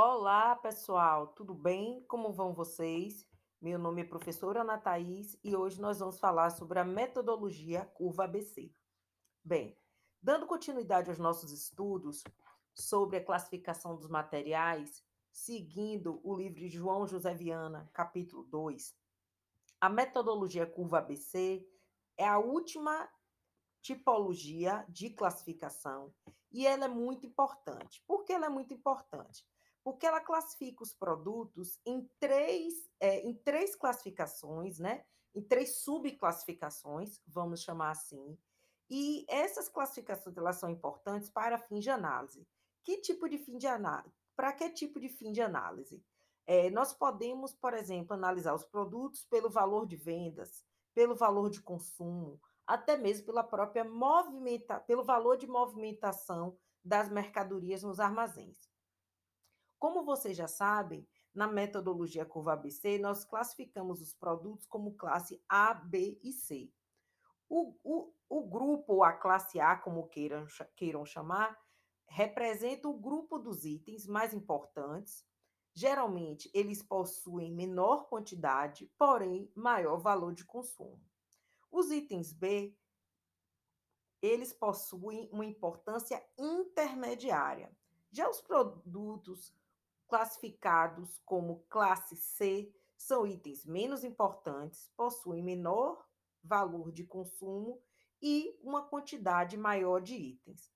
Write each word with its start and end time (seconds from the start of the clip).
Olá, 0.00 0.54
pessoal, 0.54 1.26
tudo 1.26 1.52
bem? 1.52 2.04
Como 2.06 2.32
vão 2.32 2.54
vocês? 2.54 3.26
Meu 3.60 3.80
nome 3.80 4.02
é 4.02 4.04
professora 4.04 4.60
Ana 4.60 4.78
Thaís 4.78 5.36
e 5.42 5.56
hoje 5.56 5.80
nós 5.80 5.98
vamos 5.98 6.20
falar 6.20 6.50
sobre 6.50 6.78
a 6.78 6.84
metodologia 6.84 7.84
curva 7.84 8.22
ABC. 8.22 8.72
Bem, 9.42 9.76
dando 10.22 10.46
continuidade 10.46 11.10
aos 11.10 11.18
nossos 11.18 11.50
estudos 11.50 12.22
sobre 12.72 13.16
a 13.16 13.24
classificação 13.24 13.96
dos 13.96 14.08
materiais, 14.08 15.02
seguindo 15.32 16.20
o 16.22 16.36
livro 16.36 16.60
de 16.60 16.68
João 16.68 17.04
José 17.04 17.34
Viana, 17.34 17.90
capítulo 17.92 18.44
2, 18.44 18.96
a 19.80 19.88
metodologia 19.88 20.64
curva 20.64 20.98
ABC 20.98 21.68
é 22.16 22.24
a 22.24 22.38
última 22.38 23.10
tipologia 23.82 24.86
de 24.88 25.10
classificação 25.10 26.14
e 26.52 26.68
ela 26.68 26.84
é 26.84 26.88
muito 26.88 27.26
importante. 27.26 28.00
Por 28.06 28.22
que 28.22 28.32
ela 28.32 28.46
é 28.46 28.48
muito 28.48 28.72
importante? 28.72 29.44
Porque 29.88 30.06
ela 30.06 30.20
classifica 30.20 30.82
os 30.82 30.92
produtos 30.92 31.80
em 31.86 32.06
três, 32.20 32.74
é, 33.00 33.26
em 33.26 33.32
três 33.32 33.74
classificações, 33.74 34.78
né? 34.78 35.02
Em 35.34 35.40
três 35.42 35.78
subclassificações, 35.78 37.22
vamos 37.26 37.62
chamar 37.62 37.92
assim. 37.92 38.38
E 38.90 39.24
essas 39.30 39.66
classificações 39.66 40.36
elas 40.36 40.56
são 40.56 40.68
importantes 40.68 41.30
para 41.30 41.56
fim 41.56 41.78
de 41.78 41.88
análise. 41.88 42.46
Que 42.84 43.00
tipo 43.00 43.26
de 43.30 43.38
fim 43.38 43.56
de 43.56 43.66
análise? 43.66 44.14
Para 44.36 44.52
que 44.52 44.68
tipo 44.68 45.00
de 45.00 45.08
fim 45.08 45.32
de 45.32 45.40
análise? 45.40 46.04
É, 46.46 46.68
nós 46.68 46.92
podemos, 46.92 47.54
por 47.54 47.72
exemplo, 47.72 48.12
analisar 48.12 48.54
os 48.54 48.66
produtos 48.66 49.24
pelo 49.24 49.48
valor 49.48 49.86
de 49.86 49.96
vendas, 49.96 50.66
pelo 50.94 51.16
valor 51.16 51.48
de 51.48 51.62
consumo, 51.62 52.38
até 52.66 52.94
mesmo 52.94 53.24
pela 53.24 53.42
própria 53.42 53.84
movimenta, 53.84 54.80
pelo 54.80 55.02
valor 55.02 55.38
de 55.38 55.46
movimentação 55.46 56.58
das 56.84 57.08
mercadorias 57.08 57.82
nos 57.82 57.98
armazéns. 57.98 58.68
Como 59.78 60.04
vocês 60.04 60.36
já 60.36 60.48
sabem, 60.48 61.06
na 61.32 61.46
metodologia 61.46 62.24
curva 62.24 62.54
ABC, 62.54 62.98
nós 62.98 63.24
classificamos 63.24 64.00
os 64.00 64.12
produtos 64.12 64.66
como 64.66 64.96
classe 64.96 65.40
A, 65.48 65.72
B 65.72 66.18
e 66.22 66.32
C. 66.32 66.72
O, 67.48 67.76
o, 67.84 68.12
o 68.28 68.46
grupo, 68.48 68.94
ou 68.94 69.04
a 69.04 69.12
classe 69.12 69.60
A, 69.60 69.76
como 69.76 70.08
queiram, 70.08 70.46
queiram 70.74 71.04
chamar, 71.04 71.56
representa 72.08 72.88
o 72.88 72.98
grupo 72.98 73.38
dos 73.38 73.64
itens 73.64 74.06
mais 74.06 74.34
importantes. 74.34 75.24
Geralmente, 75.72 76.50
eles 76.52 76.82
possuem 76.82 77.54
menor 77.54 78.08
quantidade, 78.08 78.90
porém 78.98 79.48
maior 79.54 79.98
valor 79.98 80.34
de 80.34 80.44
consumo. 80.44 81.00
Os 81.70 81.92
itens 81.92 82.32
B, 82.32 82.76
eles 84.20 84.52
possuem 84.52 85.28
uma 85.30 85.46
importância 85.46 86.20
intermediária. 86.36 87.70
Já 88.10 88.28
os 88.28 88.40
produtos 88.40 89.54
classificados 90.08 91.20
como 91.24 91.64
classe 91.68 92.16
C 92.16 92.72
são 92.96 93.26
itens 93.26 93.64
menos 93.64 94.02
importantes, 94.02 94.90
possuem 94.96 95.42
menor 95.42 96.04
valor 96.42 96.90
de 96.90 97.04
consumo 97.04 97.80
e 98.20 98.58
uma 98.62 98.82
quantidade 98.88 99.56
maior 99.56 100.00
de 100.00 100.16
itens. 100.16 100.72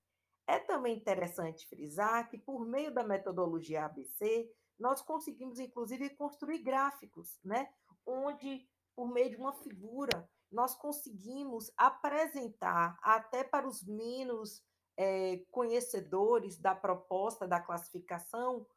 É 0.47 0.59
também 0.59 0.95
interessante 0.95 1.67
frisar 1.67 2.29
que, 2.29 2.37
por 2.37 2.65
meio 2.65 2.93
da 2.93 3.03
metodologia 3.03 3.85
ABC, 3.85 4.49
nós 4.79 5.01
conseguimos, 5.01 5.59
inclusive, 5.59 6.09
construir 6.11 6.59
gráficos, 6.59 7.39
né? 7.43 7.69
onde, 8.05 8.67
por 8.95 9.11
meio 9.11 9.29
de 9.29 9.37
uma 9.37 9.53
figura, 9.53 10.29
nós 10.51 10.75
conseguimos 10.75 11.71
apresentar 11.77 12.97
até 13.01 13.43
para 13.43 13.67
os 13.67 13.83
menos 13.83 14.63
é, 14.97 15.43
conhecedores 15.49 16.59
da 16.59 16.75
proposta 16.75 17.47
da 17.47 17.59
classificação 17.59 18.67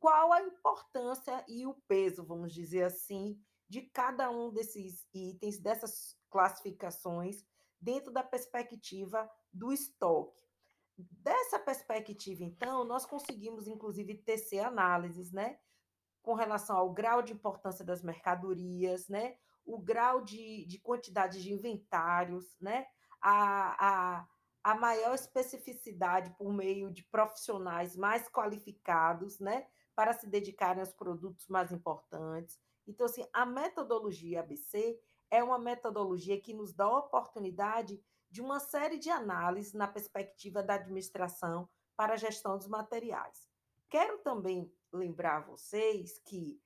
qual 0.00 0.32
a 0.32 0.42
importância 0.42 1.44
e 1.46 1.66
o 1.66 1.74
peso, 1.86 2.24
vamos 2.24 2.52
dizer 2.52 2.84
assim, 2.84 3.38
de 3.68 3.82
cada 3.82 4.30
um 4.30 4.50
desses 4.50 5.06
itens, 5.14 5.60
dessas 5.60 6.16
classificações, 6.30 7.44
dentro 7.80 8.10
da 8.10 8.22
perspectiva 8.22 9.30
do 9.52 9.72
estoque. 9.72 10.42
Dessa 10.96 11.58
perspectiva, 11.58 12.42
então, 12.42 12.84
nós 12.84 13.06
conseguimos, 13.06 13.68
inclusive, 13.68 14.16
tecer 14.16 14.60
análises, 14.60 15.32
né? 15.32 15.58
Com 16.22 16.34
relação 16.34 16.76
ao 16.76 16.92
grau 16.92 17.22
de 17.22 17.32
importância 17.32 17.84
das 17.84 18.02
mercadorias, 18.02 19.08
né? 19.08 19.36
O 19.64 19.78
grau 19.78 20.22
de, 20.22 20.66
de 20.66 20.78
quantidade 20.78 21.42
de 21.42 21.52
inventários, 21.52 22.58
né? 22.60 22.86
A, 23.20 24.18
a, 24.18 24.28
a 24.64 24.74
maior 24.74 25.14
especificidade 25.14 26.34
por 26.36 26.52
meio 26.52 26.90
de 26.90 27.02
profissionais 27.04 27.96
mais 27.96 28.28
qualificados, 28.28 29.38
né? 29.38 29.66
Para 30.00 30.14
se 30.14 30.26
dedicarem 30.26 30.80
aos 30.80 30.94
produtos 30.94 31.46
mais 31.46 31.70
importantes. 31.70 32.58
Então, 32.86 33.04
assim, 33.04 33.22
a 33.34 33.44
metodologia 33.44 34.40
ABC 34.40 34.98
é 35.30 35.44
uma 35.44 35.58
metodologia 35.58 36.40
que 36.40 36.54
nos 36.54 36.72
dá 36.72 36.86
a 36.86 37.00
oportunidade 37.00 38.02
de 38.30 38.40
uma 38.40 38.58
série 38.60 38.96
de 38.96 39.10
análises 39.10 39.74
na 39.74 39.86
perspectiva 39.86 40.62
da 40.62 40.76
administração 40.76 41.68
para 41.94 42.14
a 42.14 42.16
gestão 42.16 42.56
dos 42.56 42.66
materiais. 42.66 43.46
Quero 43.90 44.16
também 44.20 44.72
lembrar 44.90 45.40
vocês 45.40 46.18
que 46.20 46.58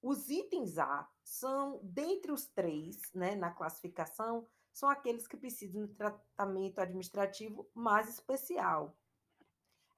os 0.00 0.30
itens 0.30 0.78
A 0.78 1.06
são, 1.22 1.80
dentre 1.82 2.32
os 2.32 2.46
três, 2.46 3.02
né, 3.12 3.34
na 3.34 3.50
classificação, 3.50 4.48
são 4.72 4.88
aqueles 4.88 5.28
que 5.28 5.36
precisam 5.36 5.84
de 5.84 5.92
tratamento 5.92 6.78
administrativo 6.78 7.68
mais 7.74 8.08
especial. 8.08 8.96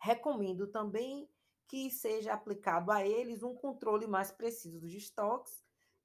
Recomendo 0.01 0.67
também 0.67 1.31
que 1.71 1.89
seja 1.89 2.33
aplicado 2.33 2.91
a 2.91 3.07
eles 3.07 3.45
um 3.45 3.55
controle 3.55 4.05
mais 4.09 4.33
preciso 4.33 4.81
dos 4.81 4.93
estoques 4.93 5.63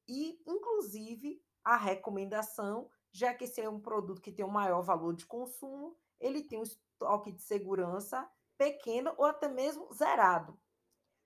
e, 0.07 0.39
inclusive, 0.45 1.43
a 1.63 1.75
recomendação, 1.75 2.87
já 3.11 3.33
que 3.33 3.45
esse 3.45 3.61
é 3.61 3.67
um 3.67 3.79
produto 3.79 4.21
que 4.21 4.31
tem 4.31 4.45
um 4.45 4.51
maior 4.51 4.83
valor 4.83 5.15
de 5.15 5.25
consumo, 5.25 5.97
ele 6.19 6.43
tem 6.43 6.59
um 6.59 6.63
estoque 6.63 7.31
de 7.31 7.41
segurança 7.41 8.29
pequeno 8.55 9.11
ou 9.17 9.25
até 9.25 9.47
mesmo 9.47 9.91
zerado. 9.91 10.55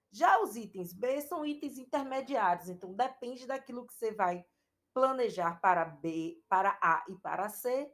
Já 0.10 0.42
os 0.42 0.56
itens 0.56 0.94
B 0.94 1.20
são 1.20 1.46
itens 1.46 1.78
intermediários, 1.78 2.70
então 2.70 2.94
depende 2.94 3.46
daquilo 3.46 3.86
que 3.86 3.94
você 3.94 4.14
vai 4.14 4.46
planejar 4.94 5.60
para 5.60 5.84
B, 5.84 6.42
para 6.48 6.80
A 6.82 7.04
e 7.10 7.16
para 7.18 7.50
C, 7.50 7.94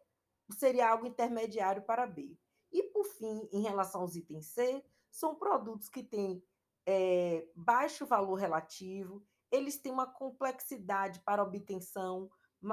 seria 0.51 0.91
algo 0.91 1.07
intermediário 1.07 1.81
para 1.81 2.05
B. 2.05 2.37
E 2.71 2.83
por 2.83 3.03
fim, 3.03 3.49
em 3.51 3.63
relação 3.63 4.01
aos 4.01 4.15
itens 4.15 4.45
C, 4.45 4.85
são 5.15 5.33
produtos 5.33 5.87
que 5.87 6.03
têm 6.03 6.43
é, 6.85 7.47
baixo 7.55 8.05
valor 8.05 8.35
relativo, 8.35 9.25
eles 9.49 9.79
têm 9.79 9.91
uma 9.91 10.05
complexidade 10.05 11.21
para 11.21 11.41
obtenção 11.41 12.29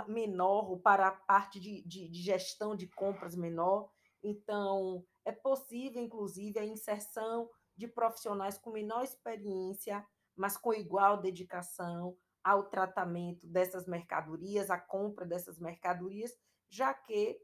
menor, 0.08 0.69
ou 0.69 0.80
para 0.80 1.06
a 1.06 1.12
parte 1.12 1.60
de, 1.60 1.82
de, 1.86 2.08
de 2.08 2.20
gestão 2.20 2.75
de 2.75 2.88
compras 2.88 3.36
menor. 3.36 3.88
Então, 4.25 5.04
é 5.25 5.30
possível, 5.30 6.03
inclusive, 6.03 6.58
a 6.58 6.64
inserção 6.64 7.48
de 7.76 7.86
profissionais 7.86 8.59
com 8.59 8.72
menor 8.72 9.04
experiência, 9.04 10.04
mas 10.34 10.56
com 10.56 10.74
igual 10.74 11.20
dedicação 11.20 12.16
ao 12.42 12.64
tratamento 12.69 13.47
dessas 13.47 13.86
mercadorias, 13.86 14.69
à 14.69 14.80
compra 14.80 15.24
dessas 15.24 15.60
mercadorias, 15.60 16.36
já 16.69 16.92
que 16.92 17.41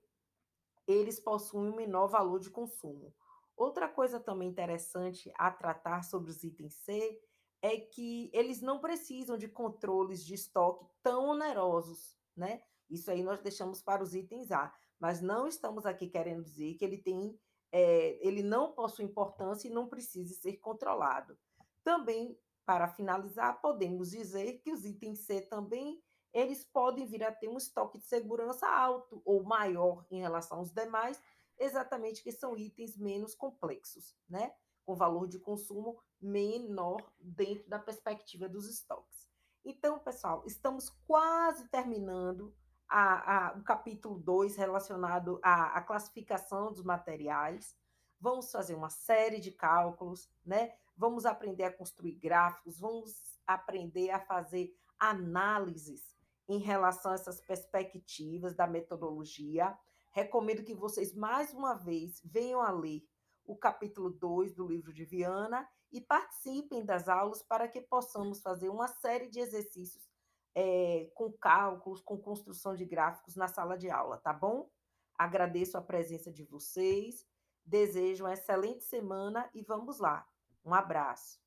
eles 0.88 1.20
possuem 1.20 1.70
um 1.70 1.76
menor 1.76 2.08
valor 2.08 2.40
de 2.40 2.50
consumo. 2.50 3.14
Outra 3.58 3.88
coisa 3.88 4.20
também 4.20 4.48
interessante 4.48 5.32
a 5.36 5.50
tratar 5.50 6.04
sobre 6.04 6.30
os 6.30 6.44
itens 6.44 6.74
C 6.74 7.20
é 7.60 7.76
que 7.76 8.30
eles 8.32 8.62
não 8.62 8.78
precisam 8.78 9.36
de 9.36 9.48
controles 9.48 10.24
de 10.24 10.34
estoque 10.34 10.86
tão 11.02 11.30
onerosos, 11.30 12.16
né? 12.36 12.62
Isso 12.88 13.10
aí 13.10 13.20
nós 13.20 13.40
deixamos 13.40 13.82
para 13.82 14.00
os 14.00 14.14
itens 14.14 14.52
A, 14.52 14.72
mas 15.00 15.20
não 15.20 15.48
estamos 15.48 15.84
aqui 15.84 16.06
querendo 16.06 16.44
dizer 16.44 16.74
que 16.74 16.84
ele 16.84 16.98
tem, 16.98 17.36
é, 17.72 18.16
ele 18.24 18.44
não 18.44 18.70
possui 18.70 19.04
importância 19.04 19.66
e 19.66 19.72
não 19.72 19.88
precise 19.88 20.34
ser 20.34 20.58
controlado. 20.58 21.36
Também, 21.82 22.38
para 22.64 22.86
finalizar, 22.86 23.60
podemos 23.60 24.10
dizer 24.10 24.60
que 24.60 24.70
os 24.70 24.84
itens 24.84 25.18
C 25.18 25.40
também 25.40 26.00
eles 26.32 26.62
podem 26.62 27.06
vir 27.06 27.24
a 27.24 27.32
ter 27.32 27.48
um 27.48 27.56
estoque 27.56 27.98
de 27.98 28.04
segurança 28.04 28.68
alto 28.68 29.20
ou 29.24 29.42
maior 29.42 30.06
em 30.10 30.20
relação 30.20 30.58
aos 30.58 30.70
demais, 30.70 31.20
exatamente 31.58 32.22
que 32.22 32.32
são 32.32 32.56
itens 32.56 32.96
menos 32.96 33.34
complexos, 33.34 34.16
né? 34.28 34.54
Com 34.84 34.94
valor 34.94 35.26
de 35.28 35.38
consumo 35.38 36.00
menor 36.20 37.02
dentro 37.18 37.68
da 37.68 37.78
perspectiva 37.78 38.48
dos 38.48 38.68
estoques. 38.68 39.28
Então, 39.64 39.98
pessoal, 39.98 40.42
estamos 40.46 40.88
quase 41.06 41.68
terminando 41.68 42.54
a, 42.88 43.48
a, 43.48 43.58
o 43.58 43.62
capítulo 43.62 44.18
2 44.18 44.56
relacionado 44.56 45.38
à, 45.42 45.76
à 45.76 45.82
classificação 45.82 46.72
dos 46.72 46.82
materiais. 46.82 47.76
Vamos 48.18 48.50
fazer 48.50 48.74
uma 48.74 48.90
série 48.90 49.40
de 49.40 49.52
cálculos, 49.52 50.28
né? 50.44 50.74
Vamos 50.96 51.26
aprender 51.26 51.64
a 51.64 51.72
construir 51.72 52.12
gráficos, 52.12 52.80
vamos 52.80 53.22
aprender 53.46 54.10
a 54.10 54.18
fazer 54.18 54.74
análises 54.98 56.16
em 56.48 56.58
relação 56.58 57.12
a 57.12 57.14
essas 57.14 57.40
perspectivas 57.40 58.54
da 58.54 58.66
metodologia 58.66 59.78
Recomendo 60.12 60.64
que 60.64 60.74
vocês, 60.74 61.14
mais 61.14 61.52
uma 61.52 61.74
vez, 61.74 62.20
venham 62.24 62.60
a 62.60 62.70
ler 62.70 63.06
o 63.44 63.56
capítulo 63.56 64.10
2 64.10 64.54
do 64.54 64.66
livro 64.66 64.92
de 64.92 65.04
Viana 65.04 65.68
e 65.90 66.00
participem 66.00 66.84
das 66.84 67.08
aulas 67.08 67.42
para 67.42 67.66
que 67.66 67.80
possamos 67.80 68.40
fazer 68.40 68.68
uma 68.68 68.88
série 68.88 69.28
de 69.28 69.40
exercícios 69.40 70.08
é, 70.54 71.10
com 71.14 71.32
cálculos, 71.32 72.00
com 72.00 72.18
construção 72.18 72.74
de 72.74 72.84
gráficos 72.84 73.36
na 73.36 73.48
sala 73.48 73.76
de 73.76 73.88
aula, 73.90 74.18
tá 74.18 74.32
bom? 74.32 74.70
Agradeço 75.16 75.78
a 75.78 75.82
presença 75.82 76.32
de 76.32 76.44
vocês, 76.44 77.26
desejo 77.64 78.24
uma 78.24 78.32
excelente 78.32 78.84
semana 78.84 79.48
e 79.54 79.62
vamos 79.62 79.98
lá. 79.98 80.26
Um 80.64 80.74
abraço. 80.74 81.40